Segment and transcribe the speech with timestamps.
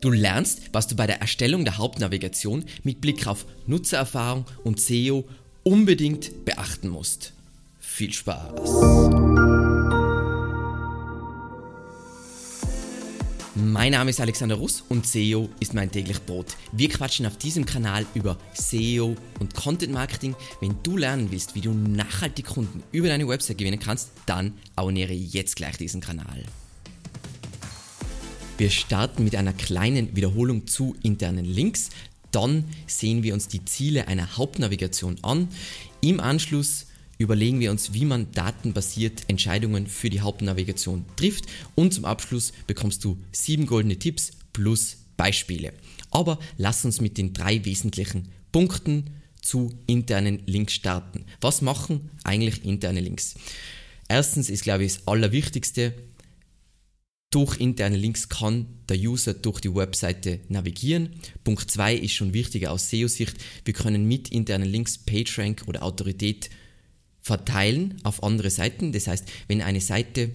[0.00, 5.24] Du lernst, was du bei der Erstellung der Hauptnavigation mit Blick auf Nutzererfahrung und SEO
[5.64, 7.32] unbedingt beachten musst.
[7.80, 8.60] Viel Spaß!
[13.56, 16.54] Mein Name ist Alexander Russ und SEO ist mein täglich Brot.
[16.70, 20.36] Wir quatschen auf diesem Kanal über SEO und Content Marketing.
[20.60, 25.12] Wenn du lernen willst, wie du nachhaltig Kunden über deine Website gewinnen kannst, dann abonniere
[25.12, 26.44] jetzt gleich diesen Kanal.
[28.58, 31.90] Wir starten mit einer kleinen Wiederholung zu internen Links.
[32.32, 35.46] Dann sehen wir uns die Ziele einer Hauptnavigation an.
[36.00, 36.86] Im Anschluss
[37.18, 41.44] überlegen wir uns, wie man datenbasiert Entscheidungen für die Hauptnavigation trifft.
[41.76, 45.72] Und zum Abschluss bekommst du sieben goldene Tipps plus Beispiele.
[46.10, 49.04] Aber lass uns mit den drei wesentlichen Punkten
[49.40, 51.26] zu internen Links starten.
[51.40, 53.36] Was machen eigentlich interne Links?
[54.08, 55.94] Erstens ist, glaube ich, das Allerwichtigste,
[57.30, 61.10] durch interne Links kann der User durch die Webseite navigieren.
[61.44, 63.36] Punkt 2 ist schon wichtiger aus SEO-Sicht.
[63.64, 66.48] Wir können mit internen Links PageRank oder Autorität
[67.20, 68.92] verteilen auf andere Seiten.
[68.92, 70.30] Das heißt, wenn eine Seite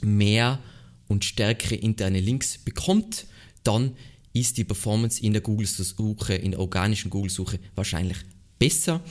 [0.00, 0.58] mehr
[1.06, 3.26] und stärkere interne Links bekommt,
[3.62, 3.92] dann
[4.32, 8.18] ist die Performance in der Google-Suche, in der organischen Google-Suche wahrscheinlich
[8.58, 9.02] besser.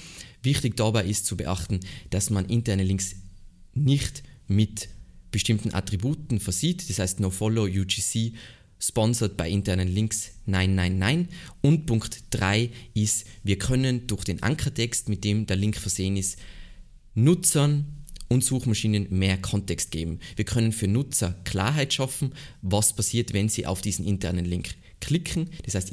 [0.41, 3.15] Wichtig dabei ist zu beachten, dass man interne Links
[3.73, 4.89] nicht mit
[5.35, 8.31] bestimmten Attributen versieht, das heißt NoFollow UGC
[8.79, 11.27] sponsored bei internen Links 999
[11.59, 16.39] und Punkt 3 ist, wir können durch den Ankertext, mit dem der Link versehen ist,
[17.15, 20.19] Nutzern und Suchmaschinen mehr Kontext geben.
[20.37, 25.49] Wir können für Nutzer Klarheit schaffen, was passiert, wenn sie auf diesen internen Link klicken.
[25.65, 25.91] Das heißt,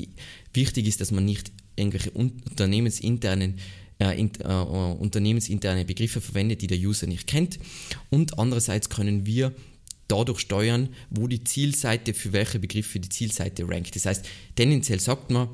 [0.55, 3.59] wichtig ist, dass man nicht irgendwelche unternehmensinternen
[4.03, 7.61] äh, in, äh, unternehmensinterne Begriffe verwendet, die der User nicht kennt.
[8.11, 9.55] Und andererseits können wir
[10.09, 13.95] dadurch steuern, wo die Zielseite für welche Begriffe die Zielseite rankt.
[13.95, 14.25] Das heißt,
[14.57, 15.49] tendenziell sagt man,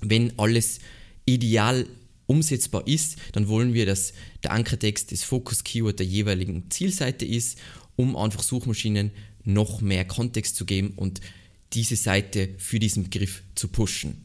[0.00, 0.78] wenn alles
[1.26, 1.86] ideal
[2.26, 7.58] umsetzbar ist, dann wollen wir, dass der Ankertext das Fokus-Keyword der jeweiligen Zielseite ist,
[7.94, 9.10] um einfach Suchmaschinen
[9.44, 11.20] noch mehr Kontext zu geben und
[11.74, 14.24] diese Seite für diesen Begriff zu pushen.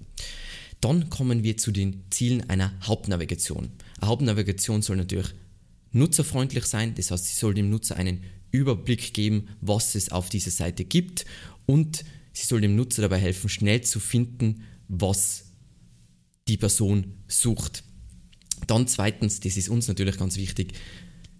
[0.81, 3.69] Dann kommen wir zu den Zielen einer Hauptnavigation.
[3.99, 5.33] Eine Hauptnavigation soll natürlich
[5.91, 10.51] nutzerfreundlich sein, das heißt, sie soll dem Nutzer einen Überblick geben, was es auf dieser
[10.51, 11.25] Seite gibt
[11.65, 12.03] und
[12.33, 15.51] sie soll dem Nutzer dabei helfen, schnell zu finden, was
[16.47, 17.83] die Person sucht.
[18.67, 20.73] Dann zweitens, das ist uns natürlich ganz wichtig,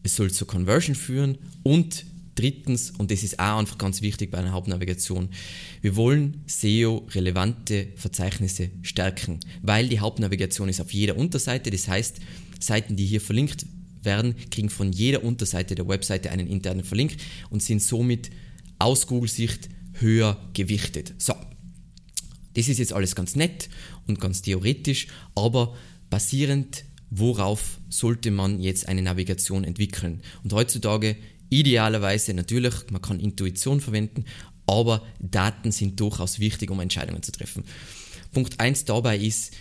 [0.04, 2.06] es soll zur Conversion führen und
[2.36, 5.30] Drittens, und das ist auch einfach ganz wichtig bei einer Hauptnavigation,
[5.82, 11.72] wir wollen SEO-relevante Verzeichnisse stärken, weil die Hauptnavigation ist auf jeder Unterseite.
[11.72, 12.20] Das heißt,
[12.60, 13.66] Seiten, die hier verlinkt
[14.04, 17.18] werden, kriegen von jeder Unterseite der Webseite einen internen Verlink
[17.50, 18.32] und sind somit
[18.80, 21.14] aus Google-Sicht höher gewichtet.
[21.18, 21.36] So,
[22.54, 23.70] das ist jetzt alles ganz nett
[24.08, 25.76] und ganz theoretisch, aber
[26.10, 30.22] basierend worauf sollte man jetzt eine Navigation entwickeln?
[30.44, 31.16] Und heutzutage
[31.52, 34.24] Idealerweise natürlich, man kann Intuition verwenden,
[34.66, 37.66] aber Daten sind durchaus wichtig, um Entscheidungen zu treffen.
[38.32, 39.54] Punkt 1 dabei ist,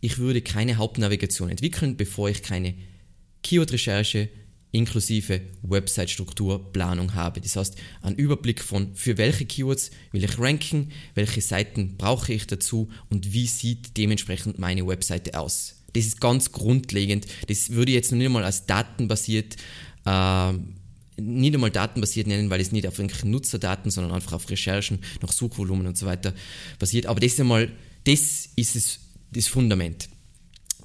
[0.00, 2.74] ich würde keine Hauptnavigation entwickeln, bevor ich keine
[3.42, 4.30] Keyword-Recherche
[4.72, 7.42] inklusive Website-Strukturplanung habe.
[7.42, 12.46] Das heißt, einen Überblick von, für welche Keywords will ich ranken, welche Seiten brauche ich
[12.46, 15.73] dazu und wie sieht dementsprechend meine Webseite aus.
[15.94, 17.26] Das ist ganz grundlegend.
[17.48, 19.56] Das würde ich jetzt noch nicht mal als datenbasiert
[20.04, 20.52] äh,
[21.16, 25.32] nicht einmal datenbasiert nennen, weil es nicht auf irgendwelchen Nutzerdaten, sondern einfach auf Recherchen nach
[25.32, 26.34] Suchvolumen und so weiter
[26.78, 27.06] basiert.
[27.06, 27.70] Aber das ist einmal,
[28.04, 28.98] das ist es,
[29.30, 30.08] das Fundament.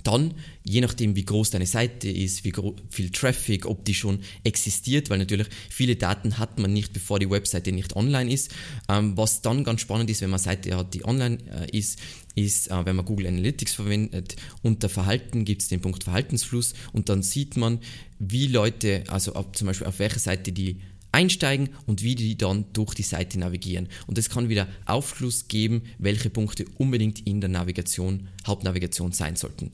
[0.04, 0.34] Dann,
[0.64, 2.54] je nachdem, wie groß deine Seite ist, wie
[2.90, 7.30] viel Traffic, ob die schon existiert, weil natürlich viele Daten hat man nicht, bevor die
[7.30, 8.52] Webseite nicht online ist.
[8.88, 12.00] Ähm, was dann ganz spannend ist, wenn man eine Seite hat, die online äh, ist,
[12.36, 17.10] ist, äh, wenn man Google Analytics verwendet, unter Verhalten gibt es den Punkt Verhaltensfluss und
[17.10, 17.80] dann sieht man,
[18.20, 20.82] wie Leute, also ab, zum Beispiel auf welcher Seite die
[21.12, 23.88] einsteigen und wie die dann durch die Seite navigieren.
[24.08, 29.72] Und das kann wieder Aufschluss geben, welche Punkte unbedingt in der Navigation, Hauptnavigation sein sollten.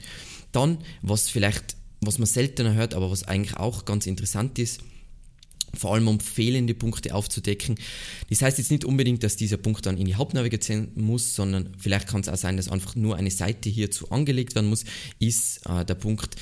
[0.51, 4.81] Dann, was vielleicht, was man seltener hört, aber was eigentlich auch ganz interessant ist,
[5.73, 7.75] vor allem um fehlende Punkte aufzudecken.
[8.29, 12.07] Das heißt jetzt nicht unbedingt, dass dieser Punkt dann in die Hauptnavigation muss, sondern vielleicht
[12.07, 14.85] kann es auch sein, dass einfach nur eine Seite hierzu angelegt werden muss,
[15.19, 16.35] ist äh, der Punkt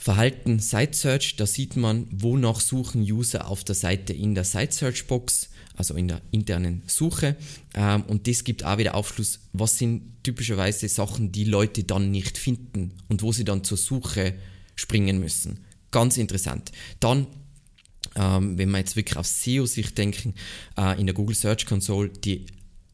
[0.00, 1.36] Verhalten Site Search.
[1.36, 5.92] Da sieht man, wonach suchen User auf der Seite in der Site Search Box, also
[5.92, 7.36] in der internen Suche.
[7.74, 12.38] Ähm, und das gibt auch wieder Aufschluss, was sind typischerweise Sachen, die Leute dann nicht
[12.38, 14.32] finden und wo sie dann zur Suche
[14.74, 15.66] springen müssen.
[15.90, 16.72] Ganz interessant.
[16.98, 17.26] Dann
[18.16, 20.34] ähm, wenn wir jetzt wirklich auf SEO-Sicht denken,
[20.78, 22.46] äh, in der Google Search Console die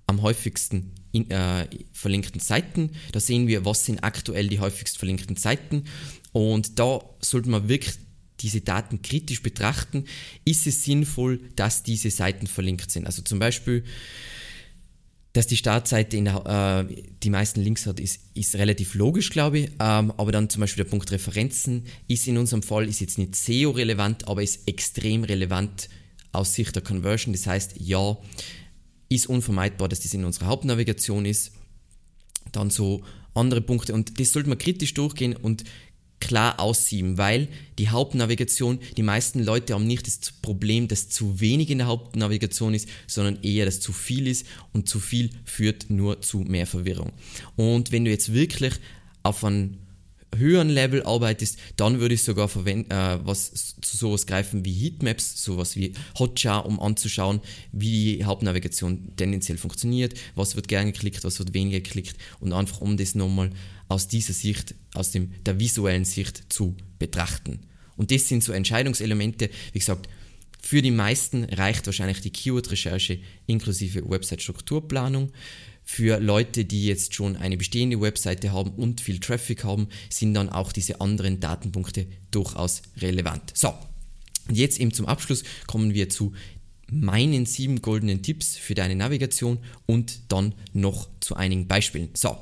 [0.08, 2.90] am häufigsten in, äh, verlinkten Seiten.
[3.12, 5.84] Da sehen wir, was sind aktuell die häufigst verlinkten Seiten.
[6.32, 7.94] Und da sollte man wirklich
[8.40, 10.04] diese Daten kritisch betrachten.
[10.44, 13.06] Ist es sinnvoll, dass diese Seiten verlinkt sind?
[13.06, 13.84] Also zum Beispiel,
[15.32, 19.70] dass die Startseite der, äh, die meisten Links hat, ist, ist relativ logisch, glaube ich.
[19.80, 23.34] Ähm, aber dann zum Beispiel der Punkt Referenzen ist in unserem Fall ist jetzt nicht
[23.36, 25.88] SEO-relevant, aber ist extrem relevant
[26.32, 27.32] aus Sicht der Conversion.
[27.32, 28.18] Das heißt, ja,
[29.08, 31.52] ist unvermeidbar, dass das in unserer Hauptnavigation ist.
[32.52, 33.02] Dann so
[33.34, 35.64] andere Punkte und das sollte man kritisch durchgehen und
[36.20, 37.48] klar aussieben, weil
[37.78, 42.74] die Hauptnavigation, die meisten Leute haben nicht das Problem, dass zu wenig in der Hauptnavigation
[42.74, 47.12] ist, sondern eher, dass zu viel ist und zu viel führt nur zu mehr Verwirrung.
[47.56, 48.74] Und wenn du jetzt wirklich
[49.22, 49.85] auf einen
[50.36, 55.42] höheren Level arbeitest, dann würde ich sogar verwenden, äh, was zu sowas greifen wie Heatmaps,
[55.42, 57.40] sowas wie Hotjar, um anzuschauen,
[57.72, 62.80] wie die Hauptnavigation tendenziell funktioniert, was wird gerne geklickt, was wird weniger geklickt und einfach
[62.80, 63.50] um das nochmal
[63.88, 67.60] aus dieser Sicht, aus dem, der visuellen Sicht zu betrachten.
[67.96, 70.08] Und das sind so Entscheidungselemente, wie gesagt,
[70.60, 75.30] für die meisten reicht wahrscheinlich die Keyword-Recherche inklusive Website-Strukturplanung.
[75.88, 80.48] Für Leute, die jetzt schon eine bestehende Webseite haben und viel Traffic haben, sind dann
[80.48, 83.52] auch diese anderen Datenpunkte durchaus relevant.
[83.54, 83.72] So,
[84.50, 86.32] jetzt eben zum Abschluss kommen wir zu
[86.90, 92.08] meinen sieben goldenen Tipps für deine Navigation und dann noch zu einigen Beispielen.
[92.14, 92.36] So,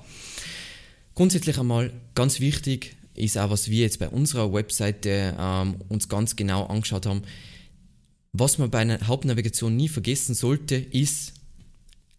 [1.14, 6.34] grundsätzlich einmal ganz wichtig ist auch, was wir jetzt bei unserer Webseite ähm, uns ganz
[6.34, 7.22] genau angeschaut haben.
[8.32, 11.34] Was man bei einer Hauptnavigation nie vergessen sollte, ist,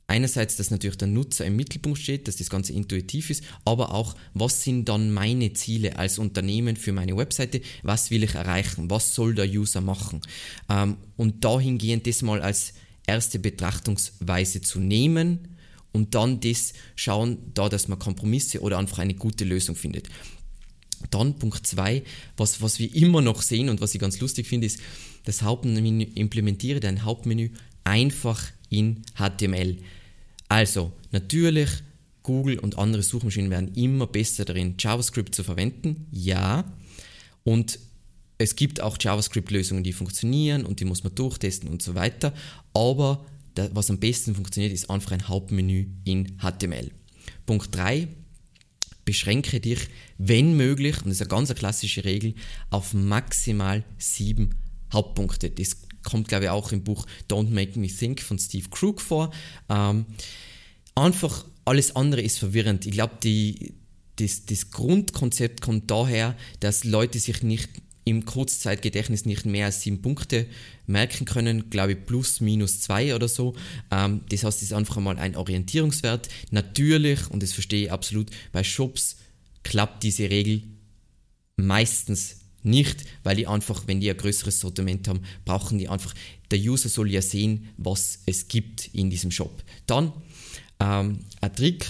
[0.08, 4.16] einerseits, dass natürlich der Nutzer im Mittelpunkt steht, dass das Ganze intuitiv ist, aber auch,
[4.34, 9.16] was sind dann meine Ziele als Unternehmen für meine Webseite, was will ich erreichen, was
[9.16, 10.22] soll der User machen.
[10.70, 12.74] Ähm, und dahingehend das mal als
[13.08, 15.56] erste Betrachtungsweise zu nehmen
[15.92, 20.10] und dann das schauen, da dass man Kompromisse oder einfach eine gute Lösung findet.
[21.12, 22.04] Dann Punkt 2,
[22.38, 24.80] was, was wir immer noch sehen und was ich ganz lustig finde, ist,
[25.26, 27.50] das Hauptmenü, implementiere dein Hauptmenü
[27.86, 29.78] einfach in HTML.
[30.50, 31.70] Also natürlich,
[32.24, 36.66] Google und andere Suchmaschinen werden immer besser darin, JavaScript zu verwenden, ja.
[37.44, 37.80] Und
[38.38, 42.34] es gibt auch JavaScript-Lösungen, die funktionieren und die muss man durchtesten und so weiter.
[42.74, 43.26] Aber
[43.72, 46.92] was am besten funktioniert, ist einfach ein Hauptmenü in HTML.
[47.46, 48.08] Punkt 3.
[49.06, 52.34] Beschränke dich, wenn möglich, und das ist eine ganz klassische Regel,
[52.72, 54.56] auf maximal sieben
[54.92, 55.52] Hauptpunkte.
[55.52, 59.32] Das kommt, glaube ich, auch im Buch Don't Make Me Think von Steve Krug vor.
[59.70, 60.06] Ähm,
[60.96, 62.86] einfach alles andere ist verwirrend.
[62.86, 63.18] Ich glaube,
[64.16, 67.70] das, das Grundkonzept kommt daher, dass Leute sich nicht
[68.06, 70.46] im Kurzzeitgedächtnis nicht mehr als sieben Punkte
[70.86, 73.56] merken können, glaube ich plus minus zwei oder so.
[73.92, 76.30] Ähm, das heißt, es ist einfach mal ein Orientierungswert.
[76.52, 79.18] Natürlich, und das verstehe ich absolut, bei Shops
[79.64, 80.62] klappt diese Regel
[81.58, 86.14] meistens nicht, weil die einfach, wenn die ein größeres Sortiment haben, brauchen die einfach,
[86.52, 89.64] der User soll ja sehen, was es gibt in diesem Shop.
[89.88, 90.14] Dann
[90.80, 91.86] ähm, ein Trick,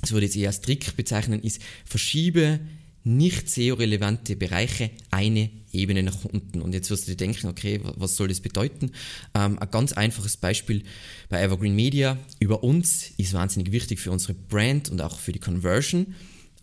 [0.00, 2.60] das würde ich jetzt eher als Trick bezeichnen, ist, verschiebe
[3.04, 6.62] nicht SEO-relevante Bereiche eine Ebene nach unten.
[6.62, 8.92] Und jetzt wirst du dir denken, okay, was soll das bedeuten?
[9.34, 10.84] Ähm, ein ganz einfaches Beispiel
[11.28, 15.38] bei Evergreen Media über uns ist wahnsinnig wichtig für unsere Brand und auch für die
[15.38, 16.14] Conversion.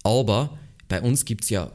[0.04, 0.58] Aber
[0.88, 1.72] bei uns gibt es ja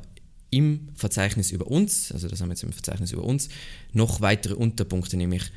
[0.51, 3.49] im Verzeichnis über uns, also das haben wir jetzt im Verzeichnis über uns,
[3.93, 5.51] noch weitere Unterpunkte, nämlich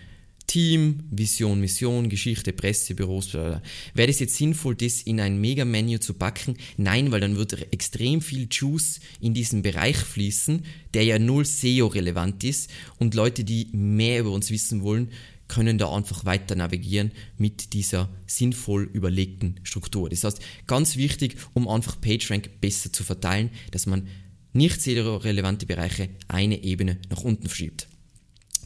[0.49, 3.61] Team, Vision, Mission, Geschichte, Presse, Büros, bla
[3.93, 6.57] Wäre es jetzt sinnvoll, das in ein Mega-Menü zu packen?
[6.75, 10.65] Nein, weil dann würde extrem viel Juice in diesen Bereich fließen,
[10.95, 15.09] der ja null SEO-relevant ist und Leute, die mehr über uns wissen wollen,
[15.49, 20.09] können da einfach weiter navigieren mit dieser sinnvoll überlegten Struktur.
[20.09, 24.07] Das heißt, ganz wichtig, um einfach PageRank besser zu verteilen, dass man
[24.53, 27.87] nicht SEO-relevante Bereiche eine Ebene nach unten verschiebt.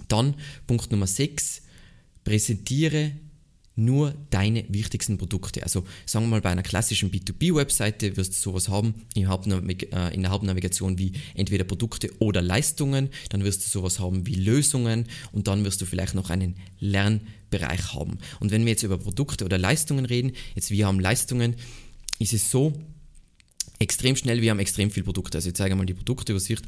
[0.08, 0.36] Dann
[0.68, 1.62] Punkt Nummer 6,
[2.24, 3.12] präsentiere
[3.75, 5.63] nur deine wichtigsten Produkte.
[5.63, 10.32] Also sagen wir mal bei einer klassischen B2B-Webseite wirst du sowas haben äh, in der
[10.32, 15.66] Hauptnavigation wie entweder Produkte oder Leistungen, dann wirst du sowas haben wie Lösungen und dann
[15.66, 18.20] wirst du vielleicht noch einen Lernbereich haben.
[18.40, 21.56] Und wenn wir jetzt über Produkte oder Leistungen reden, jetzt wir haben Leistungen,
[22.20, 22.74] ist es so,
[23.80, 25.38] extrem schnell, wir haben extrem viele Produkte.
[25.38, 26.63] Also ich zeige mal die Produkteübersicht.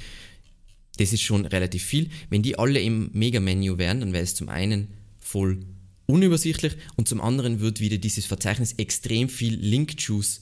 [0.98, 2.10] Das ist schon relativ viel.
[2.30, 4.88] Wenn die alle im Mega-Menü wären, dann wäre es zum einen
[5.20, 5.66] voll
[6.08, 10.42] unübersichtlich und zum anderen wird wieder dieses Verzeichnis extrem viel Link-Juice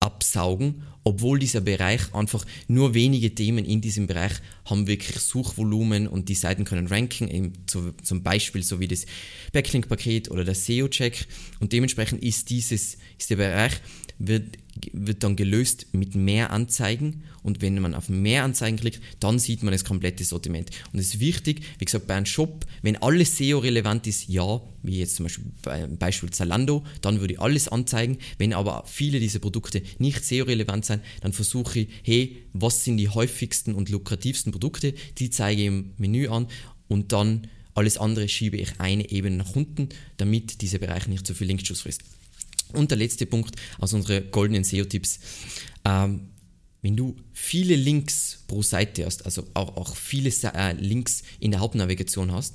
[0.00, 4.34] absaugen, obwohl dieser Bereich einfach nur wenige Themen in diesem Bereich
[4.64, 9.06] haben wirklich Suchvolumen und die Seiten können ranken, eben zu, zum Beispiel so wie das
[9.52, 11.26] Backlink-Paket oder der SEO-Check
[11.60, 13.72] und dementsprechend ist dieses, ist der Bereich,
[14.18, 14.58] wird
[14.92, 19.62] wird dann gelöst mit mehr Anzeigen und wenn man auf mehr Anzeigen klickt, dann sieht
[19.62, 20.70] man das komplette Sortiment.
[20.92, 24.60] Und es ist wichtig, wie gesagt, bei einem Shop, wenn alles SEO relevant ist, ja,
[24.82, 28.18] wie jetzt zum Beispiel beim Beispiel Zalando, dann würde ich alles anzeigen.
[28.38, 32.96] Wenn aber viele dieser Produkte nicht SEO relevant sind, dann versuche ich, hey, was sind
[32.96, 36.48] die häufigsten und lukrativsten Produkte, die zeige ich im Menü an
[36.88, 41.34] und dann alles andere schiebe ich eine Ebene nach unten, damit dieser Bereich nicht so
[41.34, 42.02] viel Linkschuss frisst.
[42.72, 45.18] Und der letzte Punkt aus unseren goldenen SEO-Tipps.
[45.84, 46.28] Ähm,
[46.82, 51.60] wenn du viele Links pro Seite hast, also auch, auch viele äh, Links in der
[51.60, 52.54] Hauptnavigation hast,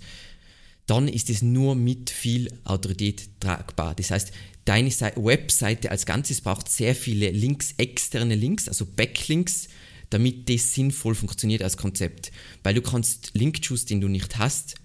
[0.85, 3.95] dann ist es nur mit viel Autorität tragbar.
[3.95, 4.31] Das heißt,
[4.65, 9.67] deine Webseite als Ganzes braucht sehr viele Links, externe Links, also Backlinks,
[10.09, 12.31] damit das sinnvoll funktioniert als Konzept.
[12.63, 14.75] Weil du kannst Link-Juice, den du nicht hast,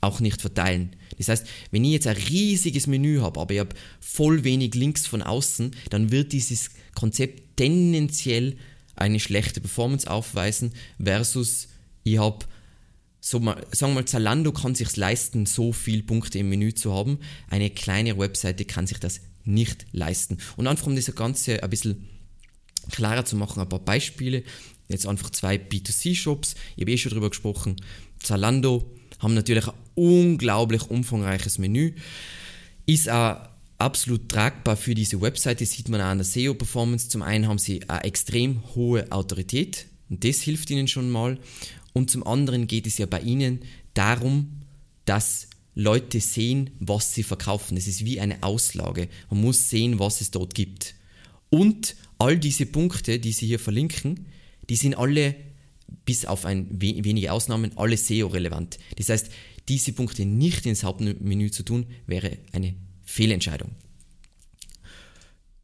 [0.00, 0.96] auch nicht verteilen.
[1.26, 5.06] Das heißt, wenn ich jetzt ein riesiges Menü habe, aber ich habe voll wenig Links
[5.06, 8.56] von außen, dann wird dieses Konzept tendenziell
[8.96, 11.68] eine schlechte Performance aufweisen versus
[12.04, 12.44] ich habe
[13.20, 16.92] so mal, sagen wir mal, Zalando kann sich leisten, so viele Punkte im Menü zu
[16.92, 17.20] haben.
[17.48, 20.38] Eine kleine Webseite kann sich das nicht leisten.
[20.56, 22.08] Und einfach um das Ganze ein bisschen
[22.90, 24.42] klarer zu machen, ein paar Beispiele.
[24.88, 26.56] Jetzt einfach zwei B2C-Shops.
[26.76, 27.76] Ich habe eh schon darüber gesprochen.
[28.20, 31.92] Zalando haben natürlich ein unglaublich umfangreiches Menü.
[32.84, 33.38] Ist auch
[33.78, 37.08] absolut tragbar für diese Webseite, sieht man auch an der SEO-Performance.
[37.08, 41.38] Zum einen haben sie eine extrem hohe Autorität und das hilft ihnen schon mal.
[41.92, 43.60] Und zum anderen geht es ja bei ihnen
[43.94, 44.60] darum,
[45.04, 47.76] dass Leute sehen, was sie verkaufen.
[47.76, 49.08] Es ist wie eine Auslage.
[49.30, 50.94] Man muss sehen, was es dort gibt.
[51.50, 54.26] Und all diese Punkte, die sie hier verlinken,
[54.68, 55.34] die sind alle
[56.04, 58.78] bis auf ein wenige Ausnahmen alle SEO-relevant.
[58.96, 59.30] Das heißt,
[59.68, 63.70] diese Punkte nicht ins Hauptmenü zu tun, wäre eine Fehlentscheidung.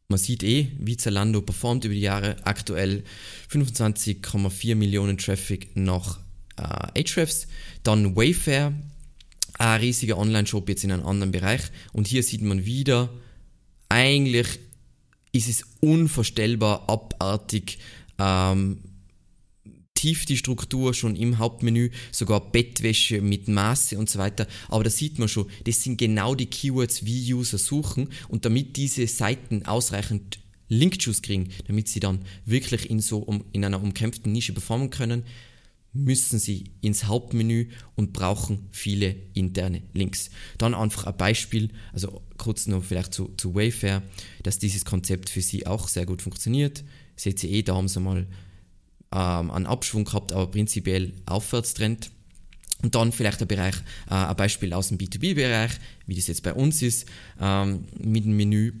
[0.07, 2.37] Man sieht eh, wie Zalando performt über die Jahre.
[2.43, 3.03] Aktuell
[3.51, 6.19] 25,4 Millionen Traffic nach
[6.57, 7.47] äh, Ahrefs.
[7.83, 8.73] Dann Wayfair,
[9.59, 11.61] ein riesiger Online-Shop jetzt in einem anderen Bereich.
[11.93, 13.09] Und hier sieht man wieder,
[13.87, 14.47] eigentlich
[15.31, 17.77] ist es unvorstellbar abartig
[18.17, 18.79] ähm,
[19.99, 24.47] tief die Struktur schon im Hauptmenü, sogar Bettwäsche mit Maße und so weiter.
[24.69, 28.77] Aber da sieht man schon, das sind genau die Keywords, wie User suchen und damit
[28.77, 30.39] diese Seiten ausreichend
[30.69, 35.23] Link-Juice kriegen, damit sie dann wirklich in so um, in einer umkämpften Nische performen können,
[35.91, 40.29] müssen sie ins Hauptmenü und brauchen viele interne Links.
[40.57, 44.01] Dann einfach ein Beispiel, also kurz noch vielleicht zu, zu Wayfair,
[44.43, 46.85] dass dieses Konzept für sie auch sehr gut funktioniert.
[47.17, 48.27] Seht ihr eh, da haben sie mal
[49.13, 52.11] ähm, einen Abschwung gehabt, aber prinzipiell Aufwärtstrend.
[52.81, 53.75] Und dann vielleicht ein Bereich,
[54.09, 55.71] äh, ein Beispiel aus dem B2B-Bereich,
[56.07, 57.07] wie das jetzt bei uns ist,
[57.39, 58.73] ähm, mit dem Menü.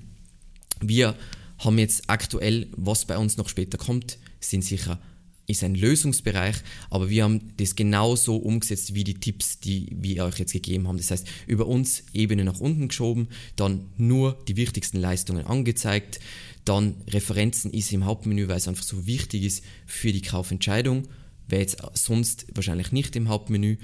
[0.79, 1.15] Wir
[1.57, 4.99] haben jetzt aktuell, was bei uns noch später kommt, sind sicher
[5.49, 6.57] ist ein Lösungsbereich,
[6.89, 10.97] aber wir haben das genauso umgesetzt wie die Tipps, die wir euch jetzt gegeben haben.
[10.97, 16.19] Das heißt, über uns Ebene nach unten geschoben, dann nur die wichtigsten Leistungen angezeigt,
[16.65, 21.07] dann Referenzen ist im Hauptmenü, weil es einfach so wichtig ist für die Kaufentscheidung,
[21.47, 23.77] wäre jetzt sonst wahrscheinlich nicht im Hauptmenü.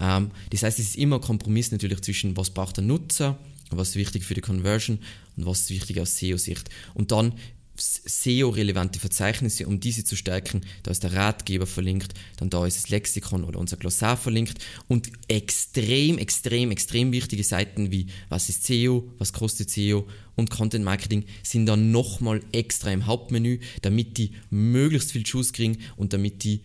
[0.00, 3.38] Ähm, das heißt, es ist immer ein Kompromiss natürlich zwischen was braucht der Nutzer,
[3.70, 4.98] was ist wichtig für die Conversion
[5.36, 6.70] und was ist wichtig aus SEO-Sicht.
[6.94, 7.34] Und dann
[7.76, 10.62] SEO-relevante Verzeichnisse, um diese zu stärken.
[10.82, 15.10] Da ist der Ratgeber verlinkt, dann da ist das Lexikon oder unser Glossar verlinkt und
[15.28, 21.24] extrem, extrem, extrem wichtige Seiten wie was ist SEO, was kostet SEO und Content Marketing
[21.42, 26.60] sind dann nochmal extra im Hauptmenü, damit die möglichst viel Schuss kriegen und damit die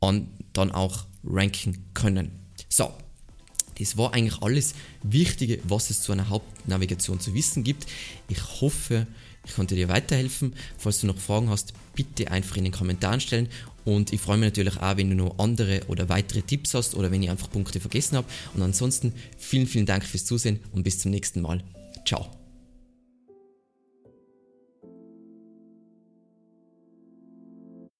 [0.00, 2.32] an, dann auch ranken können.
[2.68, 2.92] So,
[3.78, 7.86] das war eigentlich alles Wichtige, was es zu einer Hauptnavigation zu wissen gibt.
[8.28, 9.06] Ich hoffe,
[9.44, 10.54] ich konnte dir weiterhelfen.
[10.78, 13.48] Falls du noch Fragen hast, bitte einfach in den Kommentaren stellen.
[13.84, 17.10] Und ich freue mich natürlich auch, wenn du noch andere oder weitere Tipps hast oder
[17.10, 18.28] wenn ich einfach Punkte vergessen habe.
[18.54, 21.62] Und ansonsten vielen, vielen Dank fürs Zusehen und bis zum nächsten Mal.
[22.04, 22.41] Ciao.